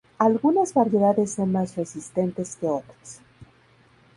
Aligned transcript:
Algunas 0.17 0.73
variedades 0.73 1.33
son 1.33 1.51
más 1.51 1.75
resistentes 1.75 2.55
que 2.55 2.65
otras. 2.65 3.21